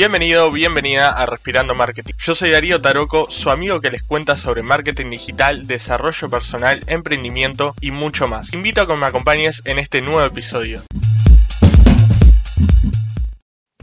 [0.00, 2.14] Bienvenido, bienvenida a Respirando Marketing.
[2.18, 7.74] Yo soy Darío Taroco, su amigo que les cuenta sobre marketing digital, desarrollo personal, emprendimiento
[7.82, 8.54] y mucho más.
[8.54, 10.80] Invito a que me acompañes en este nuevo episodio.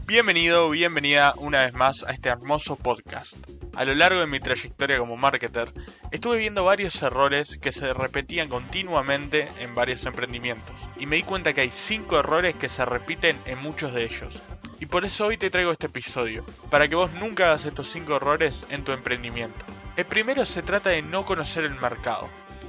[0.06, 3.36] Bienvenido, bienvenida una vez más a este hermoso podcast.
[3.76, 5.72] A lo largo de mi trayectoria como marketer,
[6.10, 10.74] estuve viendo varios errores que se repetían continuamente en varios emprendimientos.
[10.98, 14.34] Y me di cuenta que hay 5 errores que se repiten en muchos de ellos.
[14.80, 18.16] Y por eso hoy te traigo este episodio, para que vos nunca hagas estos 5
[18.16, 19.64] errores en tu emprendimiento.
[19.96, 22.28] El primero se trata de no conocer el mercado.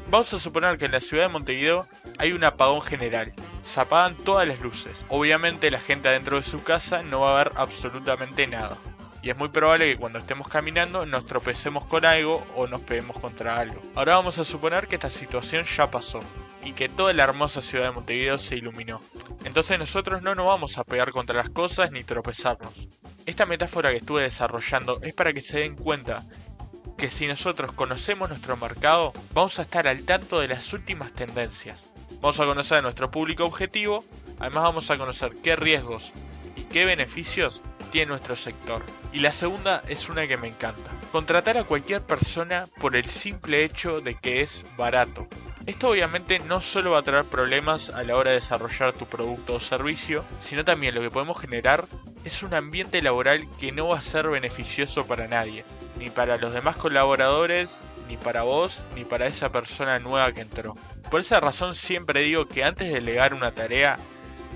[0.10, 1.88] Vamos a suponer que en la ciudad de Montevideo
[2.18, 3.32] hay un apagón general.
[3.62, 5.06] Se apagan todas las luces.
[5.10, 8.76] Obviamente la gente adentro de su casa no va a ver absolutamente nada
[9.22, 13.18] y es muy probable que cuando estemos caminando nos tropecemos con algo o nos peguemos
[13.20, 13.82] contra algo.
[13.96, 16.22] Ahora vamos a suponer que esta situación ya pasó
[16.64, 19.02] y que toda la hermosa ciudad de Montevideo se iluminó.
[19.46, 22.74] Entonces nosotros no nos vamos a pegar contra las cosas ni tropezarnos.
[23.26, 26.24] Esta metáfora que estuve desarrollando es para que se den cuenta
[26.98, 31.90] que si nosotros conocemos nuestro mercado, vamos a estar al tanto de las últimas tendencias.
[32.22, 34.04] Vamos a conocer a nuestro público objetivo,
[34.40, 36.12] además vamos a conocer qué riesgos
[36.58, 38.84] y qué beneficios tiene nuestro sector.
[39.14, 40.92] Y la segunda es una que me encanta.
[41.12, 45.28] Contratar a cualquier persona por el simple hecho de que es barato.
[45.70, 49.54] Esto obviamente no solo va a traer problemas a la hora de desarrollar tu producto
[49.54, 51.86] o servicio, sino también lo que podemos generar
[52.26, 55.64] es un ambiente laboral que no va a ser beneficioso para nadie,
[56.00, 60.76] ni para los demás colaboradores, ni para vos, ni para esa persona nueva que entró.
[61.12, 64.00] Por esa razón siempre digo que antes de delegar una tarea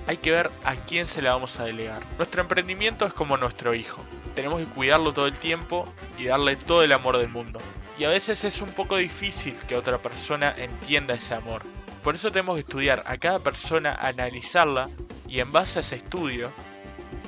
[0.08, 2.02] hay que ver a quién se la vamos a delegar.
[2.18, 4.04] Nuestro emprendimiento es como nuestro hijo.
[4.34, 7.60] Tenemos que cuidarlo todo el tiempo y darle todo el amor del mundo.
[7.98, 11.62] Y a veces es un poco difícil que otra persona entienda ese amor.
[12.02, 14.88] Por eso tenemos que estudiar a cada persona, analizarla
[15.28, 16.52] y en base a ese estudio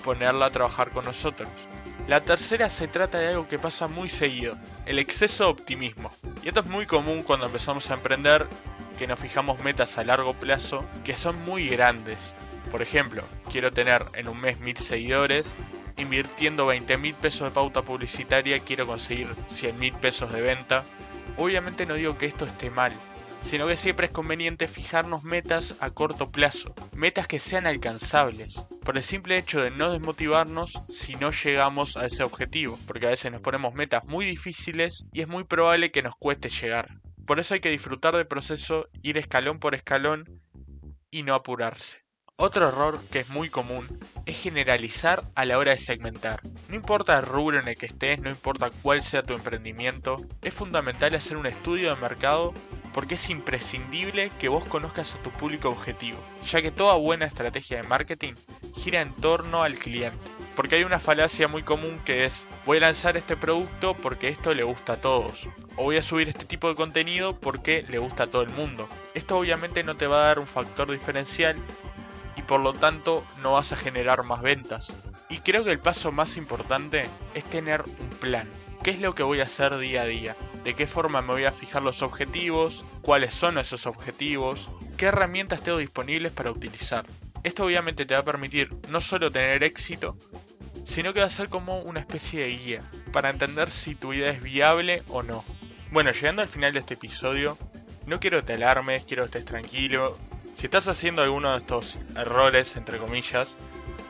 [0.04, 1.48] ponerla a trabajar con nosotros.
[2.08, 6.10] La tercera se trata de algo que pasa muy seguido, el exceso de optimismo.
[6.42, 8.46] Y esto es muy común cuando empezamos a emprender,
[8.98, 12.34] que nos fijamos metas a largo plazo que son muy grandes
[12.70, 15.48] por ejemplo, quiero tener en un mes mil seguidores,
[15.96, 20.84] invirtiendo 20 mil pesos de pauta publicitaria quiero conseguir 100 mil pesos de venta.
[21.36, 22.92] Obviamente no digo que esto esté mal,
[23.42, 28.96] sino que siempre es conveniente fijarnos metas a corto plazo, metas que sean alcanzables, por
[28.96, 33.32] el simple hecho de no desmotivarnos si no llegamos a ese objetivo, porque a veces
[33.32, 37.00] nos ponemos metas muy difíciles y es muy probable que nos cueste llegar.
[37.26, 40.40] Por eso hay que disfrutar del proceso, ir escalón por escalón
[41.10, 42.05] y no apurarse.
[42.38, 46.42] Otro error que es muy común es generalizar a la hora de segmentar.
[46.68, 50.52] No importa el rubro en el que estés, no importa cuál sea tu emprendimiento, es
[50.52, 52.52] fundamental hacer un estudio de mercado
[52.92, 57.78] porque es imprescindible que vos conozcas a tu público objetivo, ya que toda buena estrategia
[57.78, 58.34] de marketing
[58.76, 60.18] gira en torno al cliente.
[60.56, 64.52] Porque hay una falacia muy común que es voy a lanzar este producto porque esto
[64.52, 65.48] le gusta a todos.
[65.76, 68.88] O voy a subir este tipo de contenido porque le gusta a todo el mundo.
[69.14, 71.56] Esto obviamente no te va a dar un factor diferencial
[72.46, 74.92] por lo tanto no vas a generar más ventas.
[75.28, 78.48] Y creo que el paso más importante es tener un plan.
[78.82, 80.36] ¿Qué es lo que voy a hacer día a día?
[80.62, 82.84] ¿De qué forma me voy a fijar los objetivos?
[83.02, 84.68] ¿Cuáles son esos objetivos?
[84.96, 87.04] ¿Qué herramientas tengo disponibles para utilizar?
[87.42, 90.16] Esto obviamente te va a permitir no solo tener éxito,
[90.84, 94.30] sino que va a ser como una especie de guía para entender si tu idea
[94.30, 95.44] es viable o no.
[95.90, 97.58] Bueno, llegando al final de este episodio,
[98.06, 100.16] no quiero te alarmes, quiero que estés tranquilo,
[100.56, 103.56] si estás haciendo alguno de estos errores, entre comillas,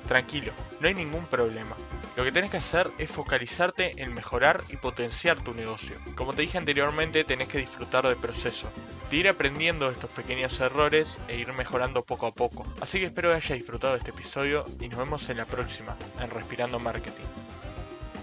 [0.07, 1.75] tranquilo, no hay ningún problema.
[2.17, 5.97] Lo que tenés que hacer es focalizarte en mejorar y potenciar tu negocio.
[6.15, 8.69] Como te dije anteriormente, tenés que disfrutar del proceso,
[9.11, 12.65] de ir aprendiendo estos pequeños errores e ir mejorando poco a poco.
[12.81, 15.97] Así que espero que hayas disfrutado de este episodio y nos vemos en la próxima,
[16.21, 17.25] en Respirando Marketing.